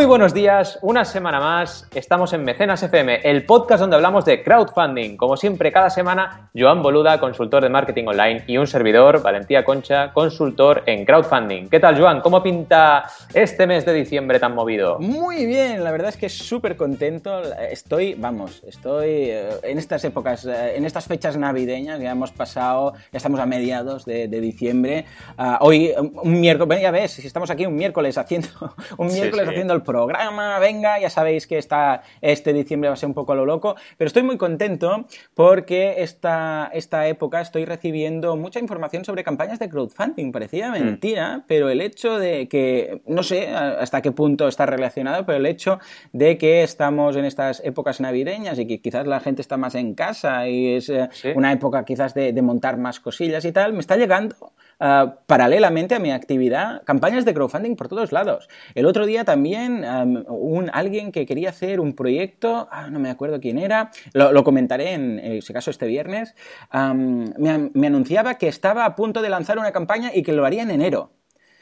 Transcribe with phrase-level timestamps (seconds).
[0.00, 1.86] Muy buenos días, una semana más.
[1.94, 5.18] Estamos en Mecenas FM, el podcast donde hablamos de crowdfunding.
[5.18, 10.10] Como siempre, cada semana, Joan Boluda, consultor de marketing online, y un servidor, Valentía Concha,
[10.14, 11.68] consultor en crowdfunding.
[11.68, 12.22] ¿Qué tal, Joan?
[12.22, 14.98] ¿Cómo pinta este mes de diciembre tan movido?
[15.00, 17.42] Muy bien, la verdad es que súper contento.
[17.70, 22.94] Estoy, vamos, estoy eh, en estas épocas, eh, en estas fechas navideñas, ya hemos pasado,
[23.12, 25.04] ya estamos a mediados de, diciembre.
[25.36, 28.48] Ah, hoy, un miércoles, ya ves, si estamos aquí un miércoles haciendo,
[28.96, 33.08] un miércoles haciendo el programa, venga, ya sabéis que está, este diciembre va a ser
[33.08, 38.36] un poco a lo loco, pero estoy muy contento porque esta, esta época estoy recibiendo
[38.36, 40.30] mucha información sobre campañas de crowdfunding.
[40.30, 40.72] Parecía mm.
[40.72, 45.46] mentira, pero el hecho de que, no sé hasta qué punto está relacionado, pero el
[45.46, 45.80] hecho
[46.12, 49.94] de que estamos en estas épocas navideñas y que quizás la gente está más en
[49.94, 53.80] casa y es eh, una época quizás de, de montar más cosillas y tal, me
[53.80, 58.48] está llegando Ah, paralelamente a mi actividad, campañas de crowdfunding por todos lados.
[58.74, 59.84] El otro día también
[60.26, 64.94] un, alguien que quería hacer un proyecto, ah, no me acuerdo quién era, lo, comentaré
[64.94, 66.34] en, eh, si acaso este viernes,
[66.72, 70.70] me, anunciaba que estaba a punto de lanzar una campaña y que lo haría en
[70.70, 71.12] enero.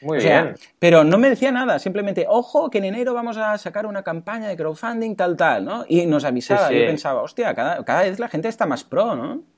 [0.00, 0.54] Muy bien.
[0.78, 4.46] Pero no me decía nada, simplemente, ojo, que en enero vamos a sacar una campaña
[4.46, 5.84] de crowdfunding, tal, tal, ¿no?
[5.88, 6.70] Y nos avisaba.
[6.70, 9.57] Yo pensaba, hostia, cada, cada vez la gente está más pro, ¿no?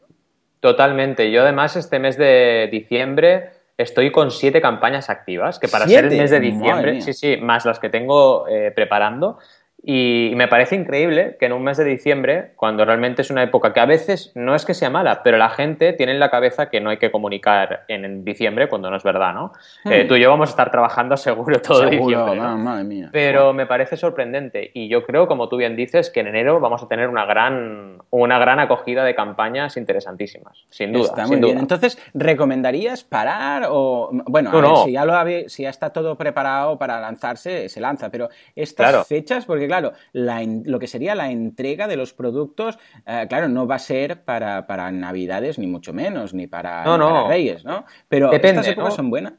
[0.61, 1.31] Totalmente.
[1.31, 6.17] Yo además este mes de diciembre estoy con siete campañas activas, que para ser el
[6.19, 9.39] mes de diciembre, sí, sí, más las que tengo eh, preparando,
[9.83, 13.73] y me parece increíble que en un mes de diciembre, cuando realmente es una época
[13.73, 16.69] que a veces no es que sea mala, pero la gente tiene en la cabeza
[16.69, 19.53] que no hay que comunicar en diciembre cuando no es verdad, ¿no?
[19.87, 20.09] Eh, hmm.
[20.09, 22.41] tú y yo vamos a estar trabajando seguro todo diciembre.
[22.41, 23.09] madre mía.
[23.11, 26.83] Pero me parece sorprendente y yo creo, como tú bien dices, que en enero vamos
[26.83, 31.07] a tener una gran, una gran acogida de campañas interesantísimas, sin duda.
[31.07, 31.59] Está muy bien.
[31.59, 34.11] Entonces, ¿recomendarías parar o...?
[34.27, 35.15] Bueno, si, ya lo
[35.49, 40.79] si ya está todo preparado para lanzarse, se lanza, pero estas fechas, porque claro, lo
[40.81, 42.77] que sería la entrega de los productos,
[43.07, 46.85] eh, claro, no va a ser para, Navidades, ni mucho menos, ni para,
[47.29, 47.85] Reyes, ¿no?
[48.09, 49.35] Pero estas épocas son buenas.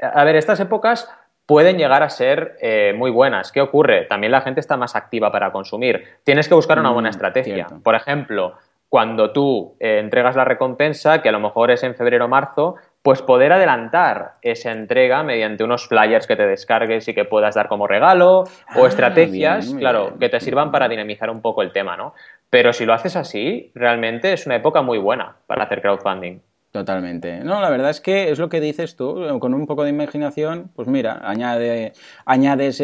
[0.00, 1.08] A ver, estas épocas
[1.44, 3.52] pueden llegar a ser eh, muy buenas.
[3.52, 4.06] ¿Qué ocurre?
[4.06, 6.02] También la gente está más activa para consumir.
[6.24, 7.66] Tienes que buscar una buena mm, estrategia.
[7.82, 8.54] Por ejemplo,
[8.88, 12.76] cuando tú eh, entregas la recompensa, que a lo mejor es en febrero o marzo,
[13.02, 17.68] pues poder adelantar esa entrega mediante unos flyers que te descargues y que puedas dar
[17.68, 21.96] como regalo o ah, estrategias, claro, que te sirvan para dinamizar un poco el tema,
[21.96, 22.14] ¿no?
[22.48, 26.40] Pero si lo haces así, realmente es una época muy buena para hacer crowdfunding.
[26.72, 27.40] Totalmente.
[27.40, 30.70] No, la verdad es que es lo que dices tú, con un poco de imaginación,
[30.74, 31.92] pues mira, añade,
[32.24, 32.80] añades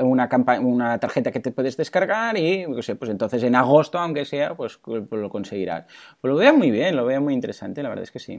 [0.00, 0.28] una,
[0.60, 4.54] una tarjeta que te puedes descargar y, no sé, pues entonces en agosto, aunque sea,
[4.54, 5.86] pues, pues lo conseguirás.
[6.20, 8.38] Pues lo veo muy bien, lo veo muy interesante, la verdad es que sí.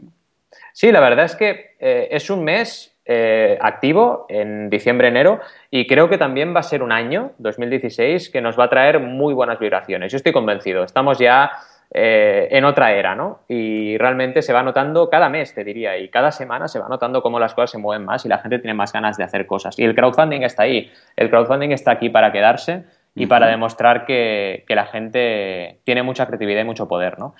[0.74, 6.08] Sí, la verdad es que eh, es un mes eh, activo en diciembre-enero y creo
[6.08, 9.59] que también va a ser un año, 2016, que nos va a traer muy buenas
[9.59, 10.12] vibraciones.
[10.12, 11.52] Yo estoy convencido, estamos ya
[11.96, 13.42] eh, en otra era, ¿no?
[13.50, 17.22] Y realmente se va notando cada mes, te diría, y cada semana se va notando
[17.22, 19.78] cómo las cosas se mueven más y la gente tiene más ganas de hacer cosas.
[19.78, 24.63] Y el crowdfunding está ahí, el crowdfunding está aquí para quedarse y para demostrar que,
[24.66, 27.36] que la gente tiene mucha creatividad y mucho poder, ¿no?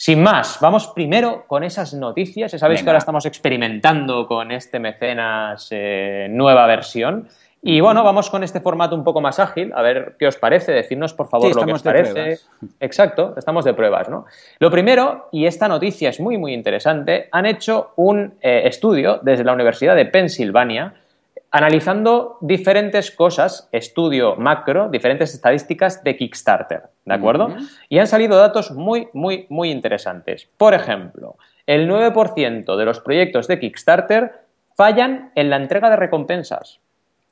[0.00, 2.52] Sin más, vamos primero con esas noticias.
[2.52, 7.28] Ya sabéis que ahora estamos experimentando con este mecenas eh, nueva versión.
[7.62, 10.70] Y bueno, vamos con este formato un poco más ágil, a ver qué os parece,
[10.70, 12.38] decirnos por favor lo que os parece.
[12.80, 14.26] Exacto, estamos de pruebas, ¿no?
[14.60, 19.42] Lo primero, y esta noticia es muy muy interesante, han hecho un eh, estudio desde
[19.42, 20.94] la Universidad de Pensilvania
[21.50, 27.56] analizando diferentes cosas, estudio macro, diferentes estadísticas de Kickstarter, ¿de acuerdo?
[27.88, 30.48] Y han salido datos muy, muy, muy interesantes.
[30.56, 31.36] Por ejemplo,
[31.66, 34.32] el 9% de los proyectos de Kickstarter
[34.76, 36.80] fallan en la entrega de recompensas.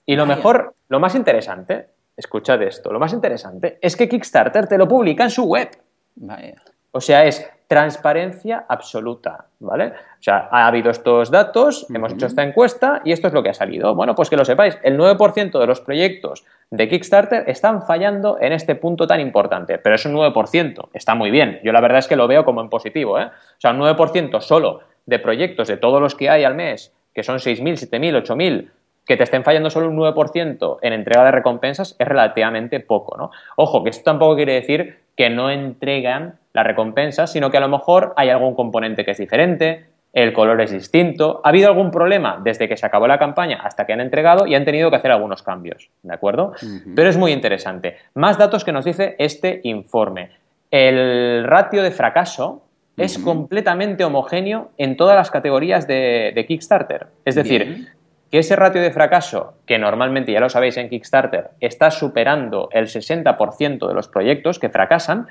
[0.06, 4.78] Y lo mejor, lo más interesante, escuchad esto, lo más interesante es que Kickstarter te
[4.78, 5.68] lo publica en su web.
[6.92, 9.86] O sea, es transparencia absoluta, ¿vale?
[9.88, 13.50] O sea, ha habido estos datos, hemos hecho esta encuesta y esto es lo que
[13.50, 13.94] ha salido.
[13.94, 18.52] Bueno, pues que lo sepáis, el 9% de los proyectos de Kickstarter están fallando en
[18.52, 21.60] este punto tan importante, pero es un 9%, está muy bien.
[21.64, 23.26] Yo la verdad es que lo veo como en positivo, ¿eh?
[23.26, 27.22] O sea, un 9% solo de proyectos de todos los que hay al mes, que
[27.22, 28.70] son 6.000, 7.000, 8.000,
[29.06, 33.30] que te estén fallando solo un 9% en entrega de recompensas es relativamente poco, ¿no?
[33.56, 37.68] Ojo, que esto tampoco quiere decir que no entregan la recompensa, sino que a lo
[37.68, 42.40] mejor hay algún componente que es diferente, el color es distinto, ha habido algún problema
[42.42, 45.10] desde que se acabó la campaña hasta que han entregado y han tenido que hacer
[45.10, 46.54] algunos cambios, ¿de acuerdo?
[46.94, 47.96] Pero es muy interesante.
[48.14, 50.30] Más datos que nos dice este informe.
[50.70, 52.62] El ratio de fracaso
[52.96, 57.08] es completamente homogéneo en todas las categorías de, Kickstarter.
[57.26, 57.88] Es decir,
[58.30, 62.86] que ese ratio de fracaso, que normalmente ya lo sabéis en Kickstarter, está superando el
[62.86, 65.26] 60% de los proyectos que fracasan,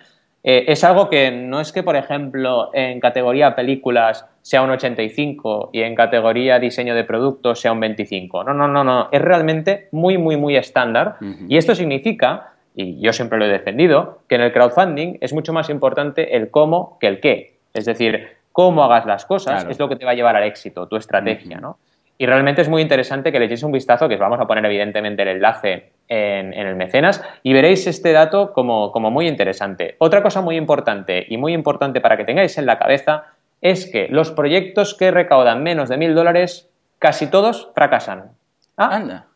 [0.48, 5.72] eh, es algo que no es que, por ejemplo, en categoría películas sea un 85
[5.74, 8.44] y en categoría diseño de productos sea un 25.
[8.44, 9.10] No, no, no, no.
[9.12, 11.16] Es realmente muy, muy, muy estándar.
[11.50, 15.52] Y esto significa, y yo siempre lo he defendido, que en el crowdfunding es mucho
[15.52, 17.58] más importante el cómo que el qué.
[17.74, 20.88] Es decir, cómo hagas las cosas es lo que te va a llevar al éxito,
[20.88, 21.80] tu estrategia, ¿no?
[22.18, 24.66] Y realmente es muy interesante que le echéis un vistazo, que os vamos a poner
[24.66, 29.96] evidentemente el enlace en, el mecenas, y veréis este dato como, muy interesante.
[29.98, 33.26] Otra cosa muy importante y muy importante para que tengáis en la cabeza
[33.62, 36.70] es que los proyectos que recaudan menos de mil dólares,
[37.00, 38.32] casi todos fracasan.
[38.78, 39.28] Ah, Anda.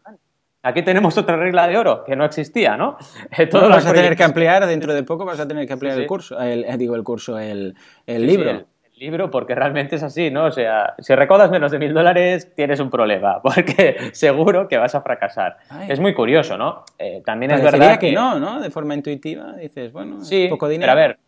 [0.62, 2.98] Aquí tenemos otra regla de oro que no existía, ¿no?
[3.50, 6.06] Todos vas a tener que ampliar, dentro de poco vas a tener que ampliar el
[6.06, 8.66] curso, el, digo el curso, el, libro
[9.00, 10.46] libro porque realmente es así, ¿no?
[10.46, 14.94] O sea, si recaudas menos de mil dólares tienes un problema porque seguro que vas
[14.94, 15.58] a fracasar.
[15.88, 16.84] Es muy curioso, ¿no?
[16.98, 18.60] Eh, también es verdad que, que, no, ¿no?
[18.60, 20.92] De forma intuitiva dices, bueno, sí, poco dinero.
[20.92, 21.20] Pero a ver,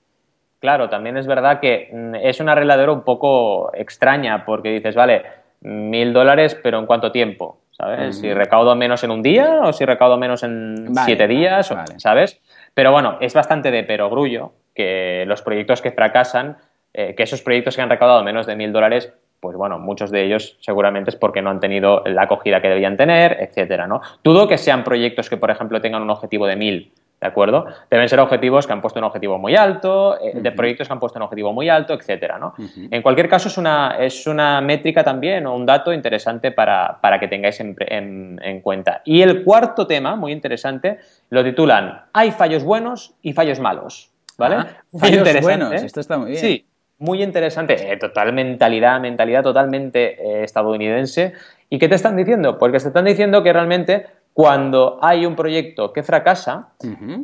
[0.59, 4.69] claro, también es verdad que mm, es una regla de oro un poco extraña porque
[4.69, 5.23] dices, vale,
[5.61, 7.59] mil dólares, pero ¿en cuánto tiempo?
[7.71, 8.19] ¿Sabes?
[8.19, 12.39] Si recaudo menos en un día o si recaudo menos en siete días, ¿sabes?
[12.75, 16.57] Pero bueno, es bastante de perogrullo que los proyectos que fracasan
[16.93, 20.23] eh, que esos proyectos que han recaudado menos de mil dólares, pues bueno, muchos de
[20.23, 24.01] ellos seguramente es porque no han tenido la acogida que debían tener, etcétera, ¿no?
[24.23, 27.65] Dudo que sean proyectos que, por ejemplo, tengan un objetivo de mil, ¿de acuerdo?
[27.89, 30.99] Deben ser objetivos que han puesto un objetivo muy alto, eh, de proyectos que han
[30.99, 32.53] puesto un objetivo muy alto, etcétera, ¿no?
[32.57, 37.27] En cualquier caso, es una, es una métrica también o un dato interesante para, que
[37.27, 39.01] tengáis en, cuenta.
[39.05, 40.99] Y el cuarto tema, muy interesante,
[41.29, 44.09] lo titulan Hay fallos buenos y fallos malos.
[44.37, 44.55] ¿Vale?
[44.55, 44.67] Ah,
[44.97, 46.41] fallos buenos, esto está muy bien.
[46.41, 46.65] Sí,
[47.01, 51.33] muy interesante, eh, total mentalidad, mentalidad totalmente eh, estadounidense.
[51.69, 52.57] ¿Y qué te están diciendo?
[52.57, 56.69] Porque te están diciendo que realmente cuando hay un proyecto que fracasa,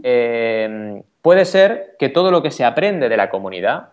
[0.03, 3.89] eh, puede ser que todo lo que se aprende de la comunidad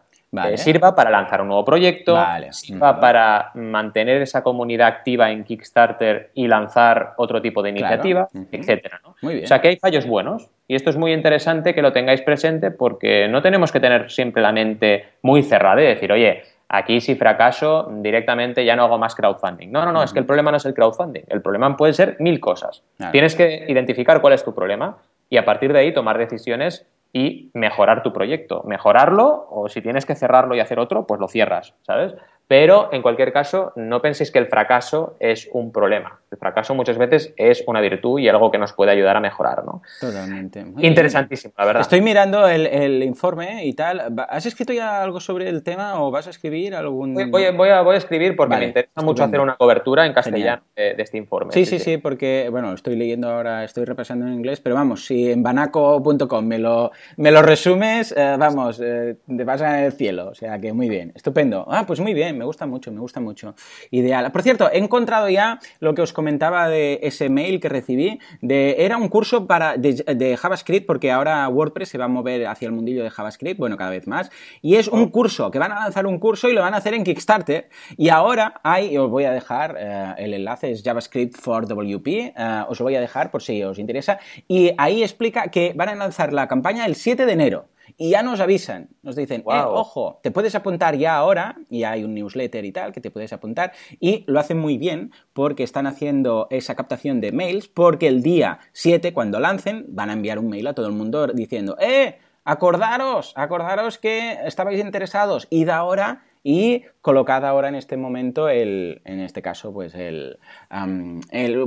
[0.49, 2.19] eh, sirva para lanzar un nuevo proyecto,
[2.51, 9.01] sirva para mantener esa comunidad activa en Kickstarter y lanzar otro tipo de iniciativa, etcétera.
[9.05, 12.71] O sea que hay fallos buenos y esto es muy interesante que lo tengáis presente
[12.71, 17.15] porque no tenemos que tener siempre la mente muy cerrada y decir, oye, aquí si
[17.15, 19.71] fracaso directamente ya no hago más crowdfunding.
[19.71, 22.17] No, no, no, es que el problema no es el crowdfunding, el problema puede ser
[22.19, 22.83] mil cosas.
[23.13, 24.97] Tienes que identificar cuál es tu problema
[25.31, 28.64] y a partir de ahí tomar decisiones y mejorar tu proyecto.
[28.66, 32.12] Mejorarlo o si tienes que cerrarlo y hacer otro, pues lo cierras, ¿sabes?
[32.46, 36.20] Pero en cualquier caso, no penséis que el fracaso es un problema.
[36.31, 39.64] El fracaso muchas veces es una virtud y algo que nos puede ayudar a mejorar,
[39.64, 39.82] ¿no?
[40.00, 40.64] Totalmente.
[40.79, 41.81] Interesantísimo, la verdad.
[41.81, 44.14] Estoy mirando el, informe y tal.
[44.29, 47.14] ¿Has escrito ya algo sobre el tema o vas a escribir algún...?
[47.14, 50.62] Voy, voy, a, voy a, escribir porque me interesa mucho hacer una cobertura en castellano
[50.76, 51.52] de, este informe.
[51.52, 55.31] Sí sí, sí, porque, bueno, estoy leyendo ahora, estoy repasando en inglés, pero vamos, si
[55.31, 60.28] en banaco.com me lo, me lo resumes, eh, vamos, eh, te vas en el cielo.
[60.28, 61.64] O sea que muy bien, estupendo.
[61.71, 63.55] Ah, pues muy bien me gusta mucho, me gusta mucho.
[63.91, 64.31] Ideal.
[64.33, 68.19] Por cierto, he encontrado ya lo que os comentaba de ese mail que recibí.
[68.41, 72.67] De, era un curso para, de, JavaScript, porque ahora WordPress se va a mover hacia
[72.67, 74.31] el mundillo de JavaScript, bueno, cada vez más.
[74.62, 75.11] Y es un oh.
[75.11, 77.69] curso, que van a lanzar un curso y lo van a hacer en Kickstarter.
[77.97, 82.33] Y ahora hay, os voy a dejar eh, el enlace, es JavaScript for WP, eh,
[82.69, 84.19] os lo voy a dejar por si os interesa.
[84.49, 87.67] Y ahí explica que van a lanzar la campaña el 7 de enero.
[87.97, 92.05] Y ya nos avisan, nos dicen, eh, ojo, te puedes apuntar ya ahora, y hay
[92.05, 95.87] un newsletter y tal que te puedes apuntar, y lo hacen muy bien porque están
[95.87, 100.49] haciendo esa captación de mails, porque el día 7, cuando lancen, van a enviar un
[100.49, 106.85] mail a todo el mundo diciendo, eh, acordaros, acordaros que estabais interesados, id ahora y
[107.01, 110.39] colocad ahora en este momento el, en este caso, pues el,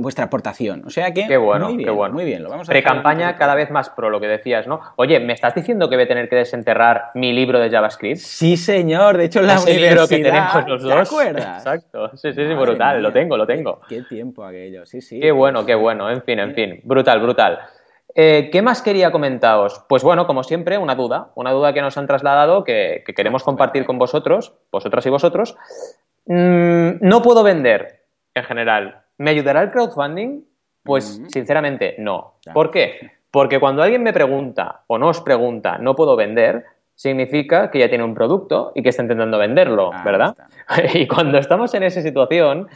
[0.00, 0.84] vuestra aportación.
[0.86, 2.14] O sea que qué bueno, muy bien, qué bueno.
[2.14, 2.44] muy bien.
[2.44, 4.80] Lo vamos a Pre-campaña cada vez más pro, lo que decías, ¿no?
[4.94, 8.18] Oye, ¿me estás diciendo que voy a tener que desenterrar mi libro de JavaScript?
[8.18, 9.18] Sí, señor.
[9.18, 10.08] De hecho, la universidad...
[10.08, 10.92] que tenemos los dos.
[10.92, 11.58] ¿Te acuerdas?
[11.58, 12.16] Exacto.
[12.16, 13.02] Sí, sí, sí, brutal.
[13.02, 13.80] Lo tengo, lo tengo.
[13.88, 14.86] Qué, tiempo aquello.
[14.86, 15.18] Sí, sí.
[15.18, 16.08] Qué bueno, qué bueno.
[16.08, 16.80] En fin, en fin.
[16.84, 17.58] Brutal, brutal.
[18.20, 19.84] Eh, ¿Qué más quería comentaros?
[19.88, 23.84] Pues bueno, como siempre, una duda, una duda que nos han trasladado, que, queremos compartir
[23.84, 25.56] con vosotros, vosotras y vosotros.
[26.26, 28.02] Mm, no puedo vender
[28.34, 29.02] en general.
[29.18, 30.42] ¿Me ayudará el crowdfunding?
[30.82, 31.28] Pues mm.
[31.28, 32.34] sinceramente no.
[32.52, 33.12] ¿Por qué?
[33.30, 36.64] Porque cuando alguien me pregunta o nos pregunta, no puedo vender,
[36.96, 40.36] significa que ya tiene un producto y que está intentando venderlo, ¿verdad?
[40.92, 42.66] y cuando estamos en esa situación,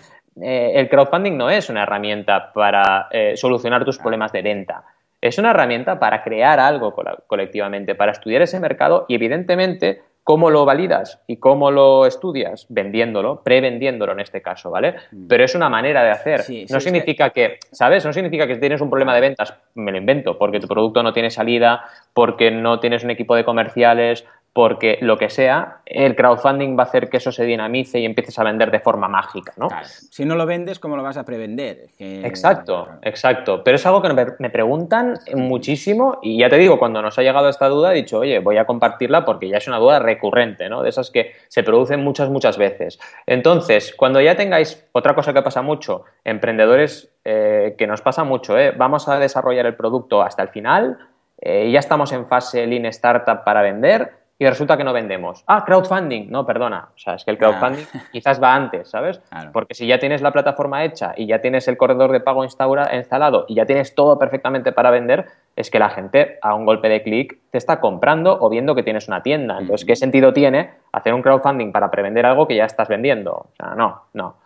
[0.40, 4.84] eh, el crowdfunding no es una herramienta para eh, solucionar tus problemas de venta
[5.22, 6.94] es una herramienta para crear algo
[7.26, 12.66] colectivamente, para estudiar ese mercado y evidentemente ¿Cómo lo validas y cómo lo estudias?
[12.68, 14.94] Vendiéndolo, prevendiéndolo en este caso, ¿vale?
[15.10, 15.26] Mm.
[15.26, 16.44] Pero es una manera de hacer.
[16.70, 17.58] no significa que...
[17.72, 18.06] ¿sabes?
[18.06, 21.12] No significa que tienes un problema de ventas, me lo invento, porque tu producto no
[21.12, 26.76] tiene salida, porque no tienes un equipo de comerciales, porque lo que sea, el crowdfunding
[26.76, 29.68] va a hacer que eso se dinamice y empieces a vender de forma mágica, ¿no?
[30.10, 31.88] Si no lo vendes, ¿cómo lo vas a prevender?
[31.98, 33.64] Exacto, exacto.
[33.64, 37.48] Pero es algo que me preguntan muchísimo y ya te digo, cuando nos ha llegado
[37.48, 40.82] esta duda he dicho, oye, voy a compartirla porque ya es una duda recurrente, ¿no?
[40.82, 43.00] De esas que se producen muchas, muchas veces.
[43.26, 48.58] Entonces, cuando ya tengáis, otra cosa que pasa mucho, emprendedores, eh, que nos pasa mucho,
[48.58, 48.72] ¿eh?
[48.76, 50.98] Vamos a desarrollar el producto hasta el final,
[51.40, 55.44] eh, ya estamos en fase Lean Startup para vender y resulta que no vendemos.
[55.46, 56.28] Ah, crowdfunding.
[56.28, 56.88] No, perdona.
[56.96, 59.20] O sea, es que el crowdfunding quizás va antes, ¿sabes?
[59.52, 63.44] Porque si ya tienes la plataforma hecha y ya tienes el corredor de pago instalado
[63.46, 67.04] y ya tienes todo perfectamente para vender, es que la gente a un golpe de
[67.04, 69.58] clic te está comprando o viendo que tienes una tienda.
[69.60, 73.32] Entonces, ¿qué sentido tiene hacer un crowdfunding para prevender algo que ya estás vendiendo?
[73.32, 74.38] O sea, no, no.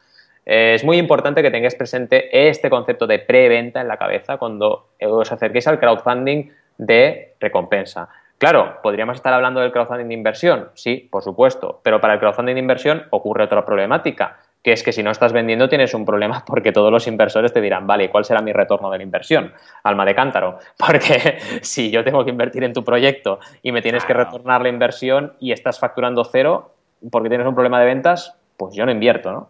[0.45, 4.89] Eh, es muy importante que tengáis presente este concepto de preventa en la cabeza cuando
[5.01, 8.11] os acerquéis al crowdfunding de recompensa.
[8.39, 12.55] Claro, podríamos estar hablando del crowdfunding de inversión, sí, por supuesto, pero para el crowdfunding
[12.55, 16.45] de inversión ocurre otra problemática, que es que si no estás vendiendo tienes un problema
[16.47, 19.55] porque todos los inversores te dirán, vale, ¿cuál será mi retorno de la inversión?
[19.85, 24.05] Alma de cántaro, porque si yo tengo que invertir en tu proyecto y me tienes
[24.05, 26.75] que retornar la inversión y estás facturando cero
[27.11, 29.49] porque tienes un problema de ventas, pues yo no invierto, ¿no?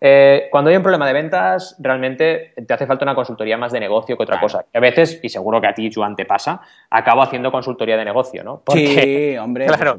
[0.00, 3.80] Eh, cuando hay un problema de ventas, realmente te hace falta una consultoría más de
[3.80, 4.64] negocio que otra cosa.
[4.72, 8.44] a veces, y seguro que a ti, Juan, te pasa, acabo haciendo consultoría de negocio,
[8.44, 8.62] ¿no?
[8.72, 9.98] sí, hombre, claro,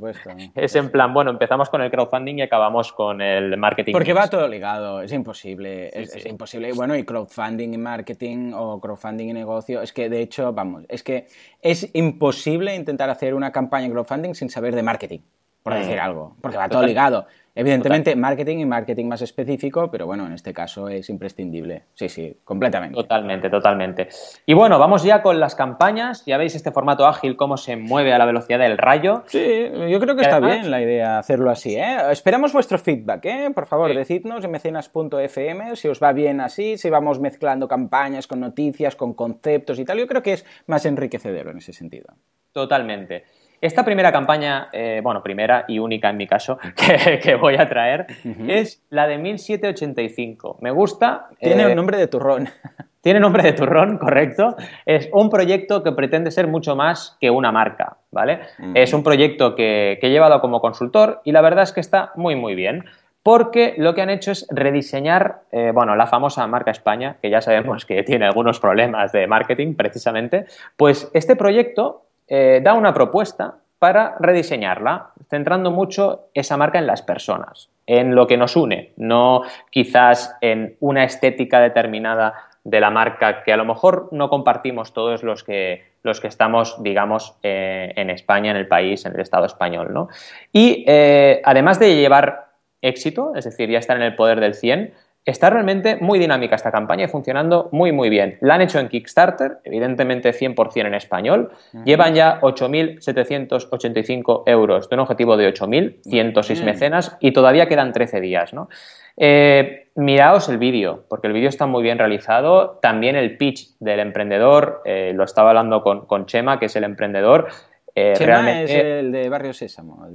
[0.55, 3.91] Es en plan, bueno, empezamos con el crowdfunding y acabamos con el marketing.
[3.91, 6.71] Porque va todo ligado, es imposible, es, imposible.
[6.71, 11.03] Bueno, y crowdfunding y marketing o crowdfunding y negocio, es que de hecho, vamos, es
[11.03, 11.27] que
[11.61, 15.19] es imposible intentar hacer una campaña de crowdfunding sin saber de marketing,
[15.61, 15.77] por mm.
[15.77, 17.27] decir algo, porque va todo ligado.
[17.59, 21.83] Evidentemente, marketing y marketing más específico, pero bueno, en este caso es imprescindible.
[21.93, 22.95] Sí, sí, completamente.
[22.95, 24.07] Totalmente, totalmente.
[24.45, 26.23] Y bueno, vamos ya con las campañas.
[26.25, 29.23] Ya veis este formato ágil, cómo se mueve a la velocidad del rayo.
[29.27, 31.75] Sí, yo creo que está bien la idea hacerlo así.
[31.75, 31.97] ¿eh?
[32.11, 33.51] Esperamos vuestro feedback, ¿eh?
[33.53, 38.39] Por favor, decidnos en mecenas.fm si os va bien así, si vamos mezclando campañas con
[38.39, 39.99] noticias, con conceptos y tal.
[39.99, 42.07] Yo creo que es más enriquecedor en ese sentido.
[42.53, 43.25] Totalmente.
[43.61, 46.57] Esta primera campaña, eh, bueno, primera y única en mi caso,
[47.23, 48.07] que, voy a traer,
[48.47, 50.57] es la de 1785.
[50.61, 51.27] Me gusta.
[51.39, 52.47] Tiene un eh, nombre de turrón.
[53.01, 54.55] Tiene nombre de turrón, correcto.
[54.85, 58.41] Es un proyecto que pretende ser mucho más que una marca, ¿vale?
[58.73, 62.35] Es un proyecto que, he llevado como consultor y la verdad es que está muy,
[62.35, 62.85] muy bien
[63.23, 67.41] porque lo que han hecho es rediseñar, eh, bueno, la famosa marca España, que ya
[67.41, 73.55] sabemos que tiene algunos problemas de marketing precisamente, pues este proyecto eh, da una propuesta
[73.79, 79.41] para rediseñarla, centrando mucho esa marca en las personas, en lo que nos une, no
[79.71, 82.33] quizás en una estética determinada
[82.63, 86.81] de la marca que a lo mejor no compartimos todos los que, los que estamos,
[86.83, 89.93] digamos, eh, en España, en el país, en el Estado español.
[89.93, 90.09] ¿no?
[90.51, 92.49] Y eh, además de llevar
[92.81, 94.93] éxito, es decir, ya estar en el poder del 100,
[95.29, 98.39] Está realmente muy dinámica esta campaña y funcionando muy muy bien.
[98.41, 101.51] La han hecho en Kickstarter, evidentemente 100% en español.
[101.85, 108.55] Llevan ya 8.785 euros de un objetivo de 8.106 mecenas y todavía quedan 13 días.
[108.55, 108.69] ¿no?
[109.17, 112.79] Eh, miraos el vídeo, porque el vídeo está muy bien realizado.
[112.81, 116.85] También el pitch del emprendedor, eh, lo estaba hablando con, con Chema, que es el
[116.85, 117.49] emprendedor,
[117.95, 120.07] eh, Chema es el de Barrio Sésamo.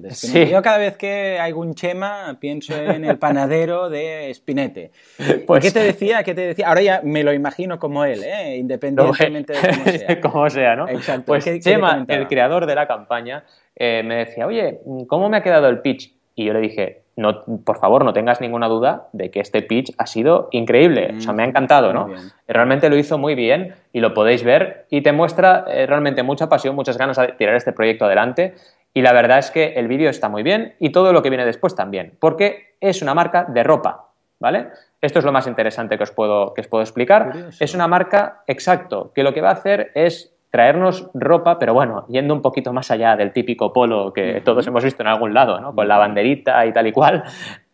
[0.51, 4.91] Yo cada vez que hay un Chema pienso en el panadero de Spinete.
[5.47, 5.65] Pues...
[5.65, 6.23] ¿Qué te decía?
[6.23, 6.69] ¿Qué te decía?
[6.69, 8.57] Ahora ya me lo imagino como él, ¿eh?
[8.57, 10.21] independientemente de cómo sea.
[10.21, 10.89] como sea, ¿no?
[10.89, 11.27] Exacto.
[11.27, 13.45] Pues Chema, el creador de la campaña,
[13.77, 16.15] eh, me decía, oye, ¿cómo me ha quedado el pitch?
[16.35, 19.95] Y yo le dije, no, por favor, no tengas ninguna duda de que este pitch
[19.99, 21.15] ha sido increíble.
[21.17, 22.09] o sea, me ha mm, encantado, ¿no?
[22.49, 26.49] Realmente lo hizo muy bien y lo podéis ver y te muestra eh, realmente mucha
[26.49, 28.55] pasión, muchas ganas de tirar este proyecto adelante.
[28.93, 31.45] Y la verdad es que el vídeo está muy bien y todo lo que viene
[31.45, 34.69] después también, porque es una marca de ropa, ¿vale?
[35.01, 37.49] Esto es lo más interesante que os puedo, que os puedo explicar.
[37.61, 42.07] Es una marca, exacto, que lo que va a hacer es traernos ropa, pero bueno,
[42.09, 45.59] yendo un poquito más allá del típico polo que todos hemos visto en algún lado,
[45.59, 45.75] ¿no?
[45.75, 47.25] Con la banderita y tal y cual,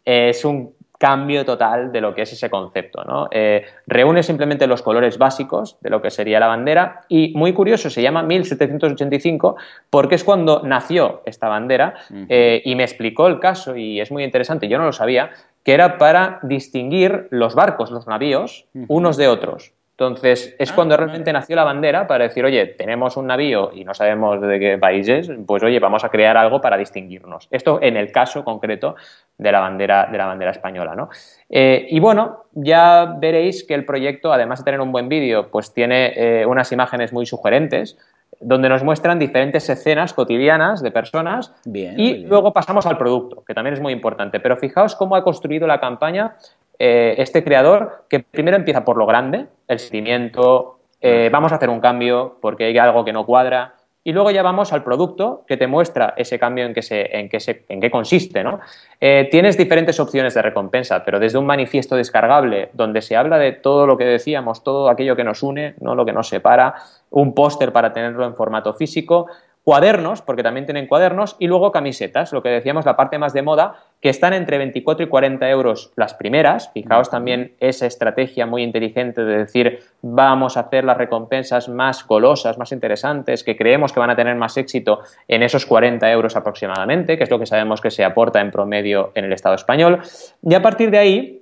[0.02, 3.04] es un cambio total de lo que es ese concepto.
[3.04, 3.28] ¿no?
[3.32, 7.90] Eh, reúne simplemente los colores básicos de lo que sería la bandera y muy curioso,
[7.90, 9.56] se llama 1785
[9.90, 11.96] porque es cuando nació esta bandera
[12.30, 15.32] eh, y me explicó el caso y es muy interesante, yo no lo sabía,
[15.64, 19.75] que era para distinguir los barcos, los navíos, unos de otros.
[20.00, 23.85] Entonces, es Ah, cuando realmente nació la bandera para decir, oye, tenemos un navío y
[23.85, 27.49] no sabemos de qué país es, pues oye, vamos a crear algo para distinguirnos.
[27.50, 28.95] Esto en el caso concreto
[29.37, 31.11] de la bandera, de la bandera española, ¿no?
[31.50, 35.75] Eh, y bueno, ya veréis que el proyecto, además de tener un buen vídeo, pues
[35.75, 37.99] tiene eh, unas imágenes muy sugerentes
[38.38, 42.28] donde nos muestran diferentes escenas cotidianas de personas Bien, y bien.
[42.28, 44.40] luego pasamos al producto, que también es muy importante.
[44.40, 46.37] Pero fijaos cómo ha construido la campaña
[46.78, 51.68] eh, este creador, que primero empieza por lo grande, el sentimiento, eh, vamos a hacer
[51.68, 55.57] un cambio porque hay algo que no cuadra, y luego ya vamos al producto que
[55.57, 56.80] te muestra ese cambio en qué,
[57.12, 58.42] en qué, se- en qué consiste.
[58.42, 58.61] ¿no?
[59.00, 63.52] Eh, tienes diferentes opciones de recompensa, pero desde un manifiesto descargable donde se habla de
[63.52, 66.75] todo lo que decíamos, todo aquello que nos une, no lo que nos separa,
[67.11, 69.26] un póster para tenerlo en formato físico,
[69.70, 73.42] cuadernos, porque también tienen cuadernos, y luego camisetas, lo que decíamos, la parte más de
[73.42, 76.72] moda, que están entre 24 y 40 euros las primeras.
[76.72, 82.58] Fijaos también esa estrategia muy inteligente de decir, vamos a hacer las recompensas más golosas,
[82.58, 87.16] más interesantes, que creemos que van a tener más éxito en esos 40 euros aproximadamente,
[87.16, 90.00] que es lo que sabemos que se aporta en promedio en el Estado español.
[90.42, 91.39] Y a partir de ahí,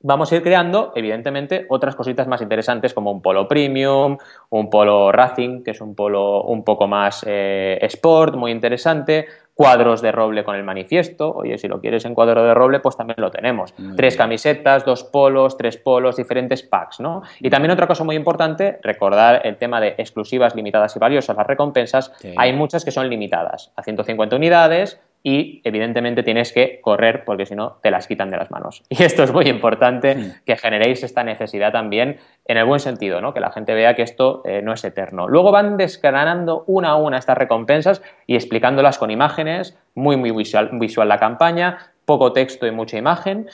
[0.00, 4.16] vamos a ir creando, evidentemente, otras cositas más interesantes como un polo premium,
[4.50, 10.00] un polo racing, que es un polo un poco más eh, sport, muy interesante, cuadros
[10.02, 13.16] de roble con el manifiesto, oye, si lo quieres en cuadro de roble, pues también
[13.18, 13.76] lo tenemos.
[13.76, 14.18] Muy tres bien.
[14.18, 17.22] camisetas, dos polos, tres polos, diferentes packs, ¿no?
[17.40, 21.46] Y también otra cosa muy importante, recordar el tema de exclusivas, limitadas y valiosas, las
[21.46, 22.32] recompensas, Sí.
[22.36, 27.54] hay muchas que son limitadas a 150 unidades y evidentemente tienes que correr porque si
[27.54, 28.82] no te las quitan de las manos.
[28.90, 33.34] Y esto es muy importante que generéis esta necesidad también en el buen sentido, ¿no?
[33.34, 35.28] que la gente vea que esto eh, no es eterno.
[35.28, 40.70] Luego van desgranando una a una estas recompensas y explicándolas con imágenes, muy muy visual,
[40.72, 43.48] visual la campaña, poco texto y mucha imagen.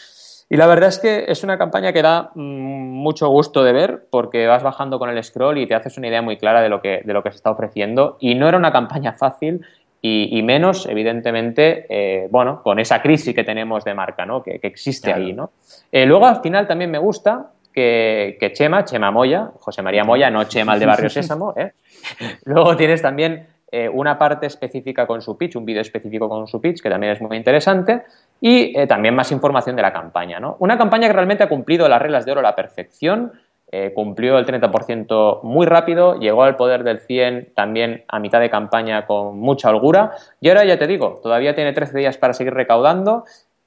[0.48, 4.06] Y la verdad es que es una campaña que da mm, mucho gusto de ver
[4.10, 6.80] porque vas bajando con el scroll y te haces una idea muy clara de lo
[6.80, 8.16] que, de lo que se está ofreciendo.
[8.20, 9.66] Y no era una campaña fácil
[10.06, 14.42] y, y menos, evidentemente, eh, bueno, con esa crisis que tenemos de marca, ¿no?
[14.42, 15.24] Que, que existe Claro.
[15.24, 15.52] ahí, ¿no?
[15.90, 20.30] Eh, luego, al final, también me gusta que, que Chema, Chema Moya, José María Moya,
[20.30, 21.72] no Chema el de Barrio Sésamo, ¿eh?
[22.44, 26.60] Luego tienes también eh, una parte específica con su pitch, un vídeo específico con su
[26.60, 28.02] pitch, que también es muy interesante,
[28.42, 30.38] y eh, también más información de la campaña.
[30.38, 30.56] ¿no?
[30.58, 33.32] Una campaña que realmente ha cumplido las reglas de oro a la perfección,
[33.76, 38.48] eh, cumplió el 30% muy rápido, llegó al poder del 100 también a mitad de
[38.48, 42.54] campaña con mucha holgura, y ahora ya te digo, todavía tiene 13 días para seguir
[42.54, 43.24] recaudando,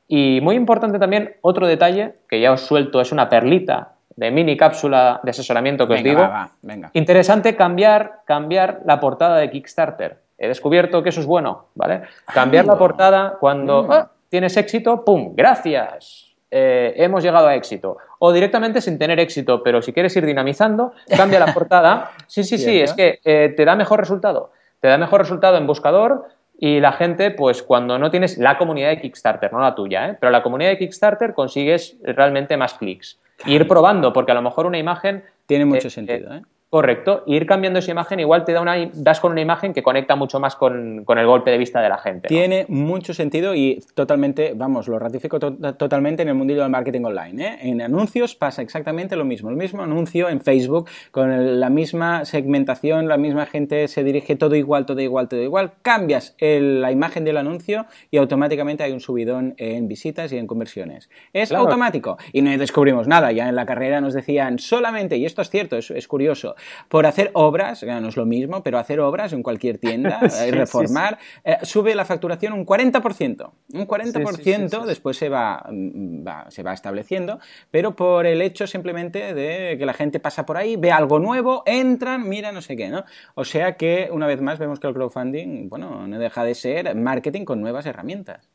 [0.08, 4.56] y muy importante también, otro detalle que ya os suelto, es una perlita de mini
[4.56, 6.22] cápsula de asesoramiento que os Venga, digo.
[6.22, 6.90] va, va, venga.
[6.94, 10.20] Interesante cambiar, cambiar la portada de Kickstarter.
[10.38, 12.04] He descubierto que eso es bueno, ¿vale?
[12.34, 12.86] Cambiar la Amigo.
[12.88, 13.92] portada cuando Mm.
[13.92, 15.34] ah, tienes éxito, ¡pum!
[15.36, 16.36] ¡Gracias!
[16.50, 17.98] Eh, hemos llegado a éxito.
[18.20, 22.12] O directamente sin tener éxito, pero si quieres ir dinamizando, cambia la portada.
[22.28, 24.52] Sí, sí, sí, es que eh, te da mejor resultado.
[24.80, 26.26] Te da mejor resultado en buscador
[26.60, 30.18] y la gente, pues cuando no tienes la comunidad de Kickstarter, no la tuya, ¿eh?
[30.20, 33.20] pero la comunidad de Kickstarter consigues realmente más clics.
[33.46, 36.42] Y ir probando, porque a lo mejor una imagen Tiene mucho eh, sentido, ¿eh?
[36.70, 37.24] Correcto.
[37.26, 40.18] Y ir cambiando esa imagen igual te da una, das con una imagen que conecta
[40.18, 42.28] mucho más con, con el golpe de vista de la gente.
[42.28, 42.28] ¿no?
[42.28, 47.04] Tiene mucho sentido y totalmente, vamos, lo ratifico to- totalmente en el mundillo del marketing
[47.06, 47.46] online.
[47.48, 47.58] ¿eh?
[47.62, 49.50] En anuncios pasa exactamente lo mismo.
[49.50, 54.36] El mismo anuncio en Facebook, con el- la misma segmentación, la misma gente se dirige
[54.36, 55.72] todo igual, todo igual, todo igual.
[55.84, 60.48] Cambias el- la imagen del anuncio y automáticamente hay un subidón en visitas y en
[60.48, 61.10] conversiones.
[61.32, 61.64] Es Claro.
[61.64, 63.32] automático y no descubrimos nada.
[63.32, 66.56] Ya en la carrera nos decían solamente, y esto es cierto, es, es curioso,
[66.90, 70.52] por hacer obras, no es lo mismo, pero hacer obras en cualquier tienda, Sí, sí,
[70.52, 73.52] reformar, eh, sube la facturación un 40%.
[73.74, 74.88] Un 40% Sí, sí, sí, sí.
[74.88, 77.40] después se va, mm, va- se va estableciendo,
[77.72, 81.64] pero por el hecho simplemente de que la gente pasa por ahí, ve algo nuevo,
[81.66, 83.04] entran, mira no sé qué, ¿no?
[83.36, 86.96] O sea que, una vez más, vemos que el crowdfunding, bueno, no deja de ser
[86.96, 88.48] marketing con nuevas herramientas.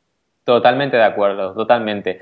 [0.45, 2.19] Totalmente de acuerdo, totalmente.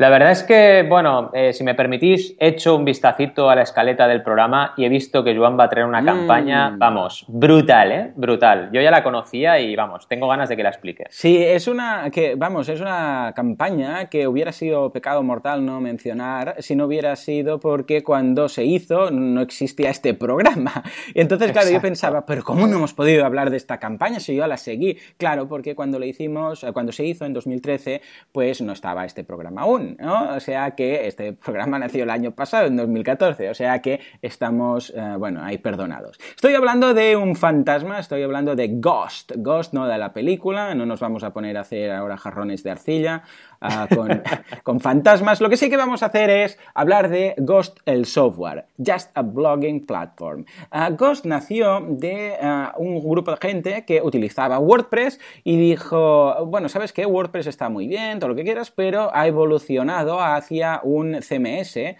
[0.00, 3.60] La verdad es que, bueno, eh, si me permitís, he hecho un vistacito a la
[3.60, 6.06] escaleta del programa y he visto que Joan va a traer una Mm.
[6.06, 8.12] campaña, vamos, brutal, ¿eh?
[8.16, 8.70] Brutal.
[8.72, 11.04] Yo ya la conocía y, vamos, tengo ganas de que la explique.
[11.10, 16.56] Sí, es una que vamos, es una campaña que hubiera sido pecado mortal no mencionar
[16.60, 20.82] si no hubiera sido porque cuando se hizo no existía este programa.
[21.14, 24.34] Y entonces, claro, yo pensaba, pero ¿cómo no hemos podido hablar de esta campaña si
[24.34, 24.96] yo la seguí?
[25.18, 28.00] Claro, porque cuando le hicimos, cuando se hizo en 2015 2013,
[28.32, 30.34] pues no estaba este programa aún, ¿no?
[30.34, 34.92] O sea que este programa nació el año pasado, en 2014, o sea que estamos,
[34.96, 36.18] eh, bueno, ahí perdonados.
[36.34, 40.86] Estoy hablando de un fantasma, estoy hablando de Ghost, Ghost no de la película, no
[40.86, 43.22] nos vamos a poner a hacer ahora jarrones de arcilla,
[43.62, 43.86] Ah,
[44.64, 45.40] con, fantasmas.
[45.40, 49.22] Lo que sí que vamos a hacer es hablar de Ghost el software, Just a
[49.22, 50.46] Blogging Platform.
[50.70, 56.70] Ah, Ghost nació de ah, un grupo de gente que utilizaba WordPress y dijo, bueno,
[56.70, 57.04] ¿sabes qué?
[57.04, 61.76] WordPress está muy bien, todo lo que quieras, pero ha evolucionado hacia un CMS.
[61.76, 61.96] Eh,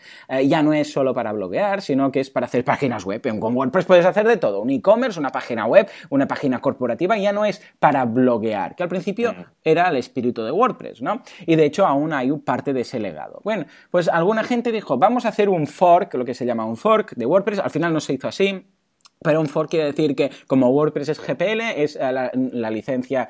[0.46, 3.20] ya no es solo para bloguear, sino que es para hacer páginas web.
[3.38, 7.32] Con WordPress puedes hacer de todo, un e-commerce, una página web, una página corporativa, ya
[7.32, 11.22] no es para bloguear, que al principio era el espíritu de WordPress, ¿no?
[11.46, 13.40] y de hecho aún hay parte de ese legado.
[13.44, 16.76] Bueno, pues alguna gente dijo, vamos a hacer un fork, lo que se llama un
[16.76, 18.66] fork de WordPress, al final no se hizo así,
[19.22, 23.28] pero un fork quiere decir que como WordPress es GPL, es eh, la, licencia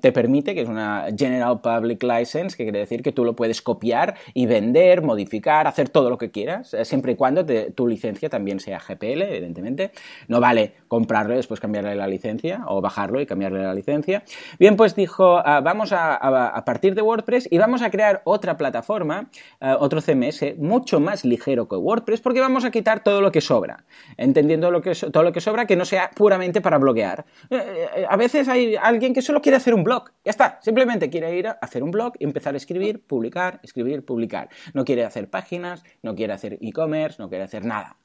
[0.00, 3.62] te permite, que es una General Public License, que quiere decir que tú lo puedes
[3.62, 8.28] copiar y vender, modificar, hacer todo lo que quieras, eh, siempre y cuando tu licencia
[8.28, 9.92] también sea GPL, evidentemente.
[10.26, 14.24] No vale comprarlo y después cambiarle la licencia o bajarlo y cambiarle la licencia.
[14.58, 19.30] Bien, pues dijo, ah, vamos a, partir de WordPress y vamos a crear otra plataforma,
[19.78, 23.84] otro CMS mucho más ligero que WordPress, porque vamos a quitar todo lo que sobra,
[24.16, 27.24] entendiendo lo que lo que sobra que no sea puramente para bloguear.
[27.50, 31.10] Eh, eh, a veces hay alguien que solo quiere hacer un blog, ya está, simplemente
[31.10, 34.48] quiere ir a hacer un blog empezar a escribir, publicar, escribir, publicar.
[34.74, 37.96] No quiere hacer páginas, no quiere hacer e-commerce, no quiere hacer nada.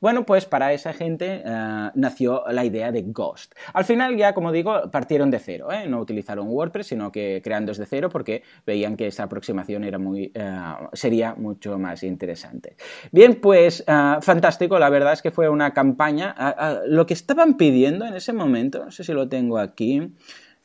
[0.00, 3.54] Bueno, pues para esa gente eh, nació la idea de Ghost.
[3.74, 7.86] Al final ya, como digo, partieron de cero, no utilizaron WordPress, sino que creando desde
[7.86, 10.32] cero porque veían que esa aproximación era muy,
[10.92, 12.76] sería mucho más interesante.
[13.10, 16.34] Bien, pues fantástico, la verdad es que fue una campaña
[16.86, 20.12] lo que estaban pidiendo en ese momento, no sé si lo tengo aquí,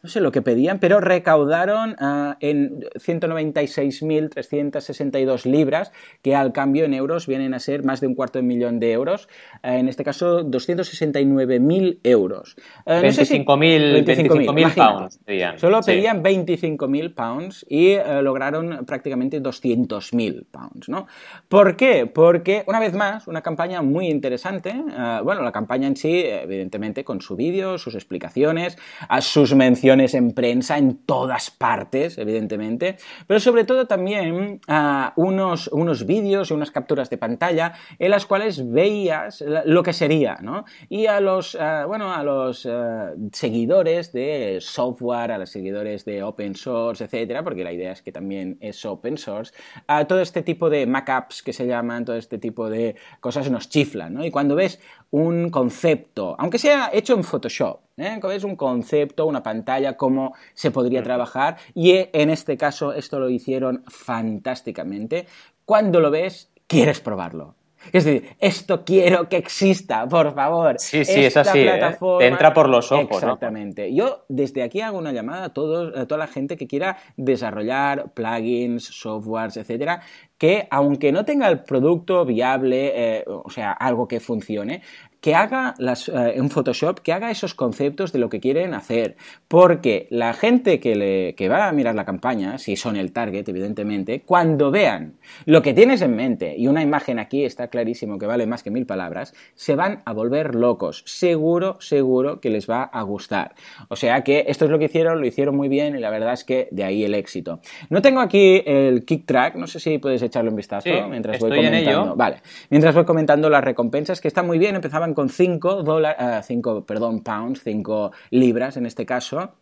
[0.04, 6.94] no sé lo que pedían, pero recaudaron uh, en 196.362 libras, que al cambio en
[6.94, 9.28] euros vienen a ser más de un cuarto de millón de euros,
[9.64, 12.56] uh, en este caso 269.000 euros.
[12.86, 15.20] Uh, 25.000 pounds.
[15.60, 20.90] Solo pedían 25.000 pounds y uh, lograron prácticamente 200.000 pounds.
[20.90, 21.08] ¿no?
[21.48, 22.06] ¿Por qué?
[22.06, 24.76] Porque, una vez más, una campaña muy interesante.
[25.24, 28.78] Bueno, la campaña en sí, evidentemente, con su vídeo, sus explicaciones,
[29.22, 36.06] sus menciones en prensa en todas partes, evidentemente, pero sobre todo también uh, unos, unos
[36.06, 40.66] vídeos y unas capturas de pantalla en las cuales veías lo que sería, ¿no?
[40.90, 46.24] Y a los, uh, bueno, a los uh, seguidores de software, a los seguidores de
[46.24, 49.54] open source, etcétera, porque la idea es que también es open source,
[49.88, 53.70] a todo este tipo de mockups que se llaman, todo este tipo de cosas nos
[53.70, 54.26] chiflan, ¿no?
[54.26, 54.80] Y cuando ves
[55.12, 58.20] un concepto, aunque sea hecho en Photoshop, ¿eh?
[58.22, 63.30] ves un concepto, una pantalla, cómo se podría trabajar, y en este caso esto lo
[63.30, 65.26] hicieron fantásticamente.
[65.66, 67.56] Cuando lo ves, quieres probarlo.
[67.94, 70.76] Es decir, esto quiero que exista, por favor.
[70.80, 71.60] Sí, sí, es así.
[71.60, 71.80] ¿eh?
[72.20, 73.24] Te entra por los ojos.
[73.24, 73.94] Exactamente.
[73.94, 78.12] Yo desde aquí hago una llamada a, todos, a toda la gente que quiera desarrollar
[78.14, 80.02] plugins, softwares, etcétera,
[80.38, 84.82] que aunque no tenga el producto viable, eh, o sea, algo que funcione,
[85.28, 89.18] que haga las, eh, en Photoshop, que haga esos conceptos de lo que quieren hacer.
[89.50, 93.50] Porque la gente que, le, que va a mirar la campaña, si son el target,
[93.50, 98.26] evidentemente, cuando vean lo que tienes en mente, y una imagen aquí está clarísimo que
[98.26, 101.04] vale más que mil palabras, se van a volver locos.
[101.06, 103.54] Seguro, seguro que les va a gustar.
[103.90, 106.32] O sea que esto es lo que hicieron, lo hicieron muy bien y la verdad
[106.32, 107.60] es que de ahí el éxito.
[107.90, 111.50] No tengo aquí el kick track, no sé si puedes echarle un vistazo mientras voy
[111.50, 112.16] comentando.
[112.16, 112.38] Vale,
[112.70, 117.24] mientras voy comentando las recompensas, que están muy bien, empezaban con 5 dólares, 5, perdón,
[117.24, 119.56] pounds, 5 libras en este caso,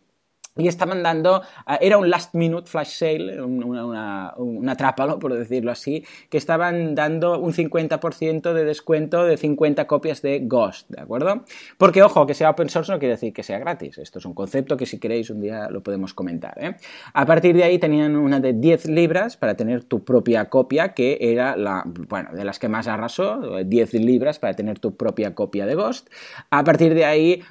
[0.56, 5.34] y estaban dando, ah, era un last minute flash sale, una, una, un atrápalo, por
[5.34, 11.00] decirlo así, que estaban dando un 50% de descuento de 50 copias de Ghost, ¿de
[11.00, 11.44] acuerdo?
[11.76, 13.98] Porque, ojo, que sea open source no quiere decir que sea gratis.
[13.98, 16.54] Esto es un concepto que si queréis un día lo podemos comentar.
[16.62, 16.76] ¿eh?
[17.12, 21.18] A partir de ahí tenían una de 10 libras para tener tu propia copia, que
[21.20, 25.66] era la, bueno, de las que más arrasó, 10 libras para tener tu propia copia
[25.66, 26.08] de Ghost.
[26.50, 27.42] A partir de ahí,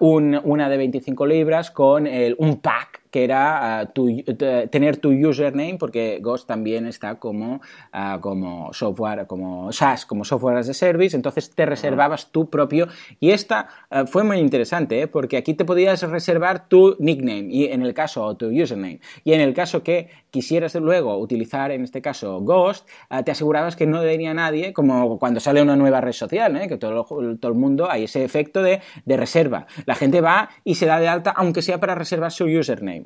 [0.00, 2.99] un, una de 25 libras con el, un Back.
[3.10, 7.60] Que era uh, tener tu username, porque Ghost también está como,
[7.94, 12.88] uh, como software, como SaaS, como software as a service, entonces te reservabas tu propio.
[13.18, 15.06] Y esta uh, fue muy interesante, ¿eh?
[15.06, 19.32] porque aquí te podías reservar tu nickname, y en el caso, o tu username, y
[19.32, 22.88] en el caso que quisieras luego utilizar, en este caso, Ghost,
[23.24, 26.68] te asegurabas que no venía nadie, como cuando sale una nueva red social, ¿eh?
[26.68, 29.66] que todo, todo el mundo hay ese efecto de, de reserva.
[29.86, 32.99] La gente va y se da de alta, aunque sea para reservar su username.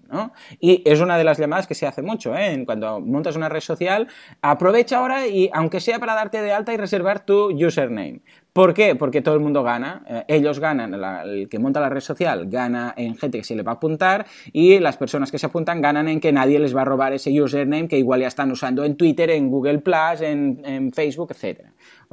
[0.60, 2.62] Y es una de las llamadas que se hace mucho, ¿eh?
[2.64, 4.08] Cuando montas una red social,
[4.42, 8.20] aprovecha ahora y, aunque sea para darte de alta y reservar tu username.
[8.54, 8.94] ¿Por qué?
[8.94, 10.04] Porque todo el mundo gana.
[10.08, 13.64] Eh, ellos ganan, el que monta la red social gana en gente que se le
[13.64, 16.82] va a apuntar y las personas que se apuntan ganan en que nadie les va
[16.82, 20.92] a robar ese username que igual ya están usando en Twitter, en Google Plus, en,
[20.92, 21.62] Facebook, etc.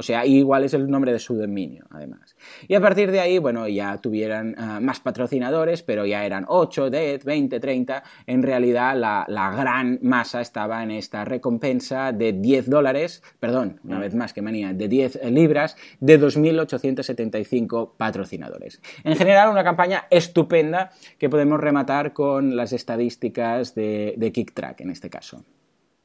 [0.01, 2.35] O sea, igual es el nombre de su dominio, además.
[2.67, 6.89] Y a partir de ahí, bueno, ya tuvieran ah, más patrocinadores, pero ya eran 8,
[6.89, 8.03] 10, 20, 30.
[8.25, 14.15] En realidad, la, gran masa estaba en esta recompensa de 10 dólares, perdón, una vez
[14.15, 18.81] más que manía, de 10 libras, de 2.875 patrocinadores.
[19.03, 24.89] En general, una campaña estupenda que podemos rematar con las estadísticas de, de KickTrack en
[24.89, 25.45] este caso.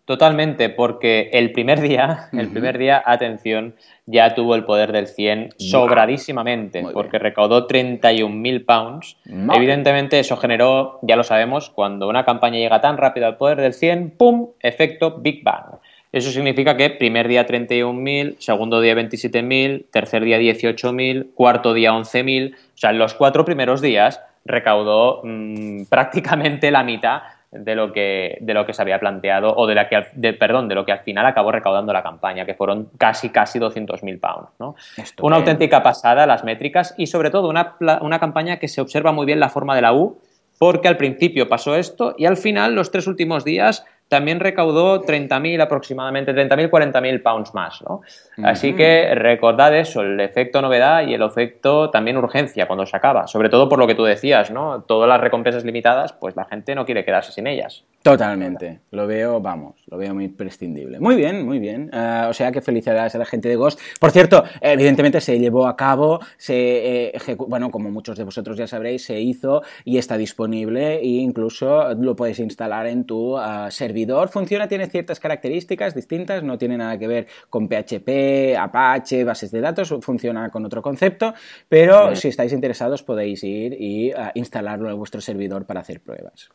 [0.06, 3.74] Totalmente, porque el primer día, el primer día, atención,
[4.06, 9.16] ya tuvo el poder del 100 sobradísimamente, porque recaudó 31.000 pounds.
[9.52, 13.74] Evidentemente eso generó, ya lo sabemos, cuando una campaña llega tan rápido al poder del
[13.74, 15.80] 100, ¡pum!, efecto Big Bang.
[16.12, 22.54] Eso significa que primer día 31.000, segundo día 27.000, tercer día 18.000, cuarto día 11.000.
[22.54, 27.22] O sea, en los cuatro primeros días recaudó mm, prácticamente la mitad
[27.58, 30.02] de lo que de lo que se había planteado o de la que
[30.34, 34.20] perdón de lo que al final acabó recaudando la campaña que fueron casi casi 200.000
[34.20, 34.76] pounds ¿no?
[35.20, 39.26] una auténtica pasada las métricas y sobre todo una, una campaña que se observa muy
[39.26, 40.18] bien la forma de la U
[40.58, 45.60] porque al principio pasó esto y al final los tres últimos días también recaudó 30.000
[45.60, 47.82] aproximadamente, 30.000, 40.000 pounds más.
[47.82, 48.02] ¿no?
[48.44, 53.26] Así que recordad eso, el efecto novedad y el efecto también urgencia cuando se acaba.
[53.26, 54.82] Sobre todo por lo que tú decías, ¿no?
[54.82, 57.84] Todas las recompensas limitadas, pues la gente no quiere quedarse sin ellas.
[58.02, 58.80] Totalmente.
[58.92, 61.00] Lo veo, vamos, lo veo muy prescindible.
[61.00, 61.90] Muy bien, muy bien.
[61.92, 63.80] Ah, o sea que felicidades a la gente de Ghost.
[63.98, 68.68] Por cierto, evidentemente se llevó a cabo, se eh, bueno, como muchos de vosotros ya
[68.68, 74.28] sabréis, se hizo y está disponible e incluso lo puedes instalar en tu uh, servidor
[74.28, 79.62] funciona, tiene ciertas características distintas, no tiene nada que ver con PHP, Apache, bases de
[79.62, 81.32] datos, funciona con otro concepto,
[81.66, 86.50] pero si estáis interesados podéis ir y ah, instalarlo en vuestro servidor para hacer pruebas.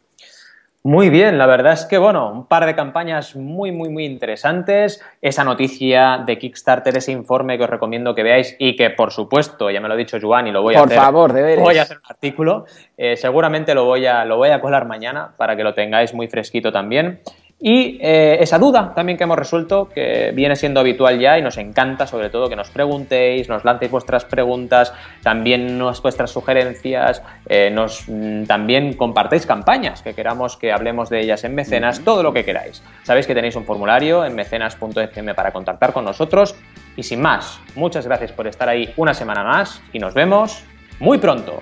[0.84, 5.00] Muy bien, la verdad es que, bueno, un par de campañas muy, muy, muy interesantes.
[5.22, 9.70] Esa noticia de Kickstarter, ese informe que os recomiendo que veáis y que, por supuesto,
[9.70, 10.98] ya me lo ha dicho Juan y lo voy a hacer.
[10.98, 11.64] Por favor, deberes.
[11.64, 12.66] Voy a hacer un artículo.
[12.98, 16.28] Eh, seguramente lo voy, a, lo voy a colar mañana para que lo tengáis muy
[16.28, 17.22] fresquito también.
[17.64, 21.58] Y eh, esa duda también que hemos resuelto, que viene siendo habitual ya y nos
[21.58, 27.70] encanta sobre todo que nos preguntéis, nos lancéis vuestras preguntas, también nos, vuestras sugerencias, eh,
[27.70, 32.34] nos, mm, también compartéis campañas que queramos que hablemos de ellas en Mecenas, todo lo
[32.34, 32.82] que queráis.
[33.04, 36.56] Sabéis que tenéis un formulario en mecenas.fm para contactar con nosotros
[36.98, 40.64] y sin más, muchas gracias por estar ahí una semana más y nos vemos
[41.00, 41.62] muy pronto.